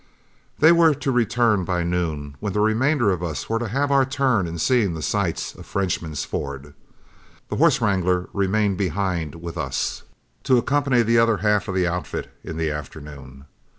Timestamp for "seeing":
4.57-4.95